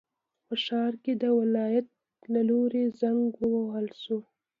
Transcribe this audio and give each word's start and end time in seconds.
په 0.45 0.55
ښار 0.63 0.93
کې 1.03 1.13
د 1.21 1.23
ولایت 1.39 1.87
له 2.33 2.41
لوري 2.49 2.83
زنګ 2.99 3.25
ووهل 3.41 3.87
شو. 4.01 4.19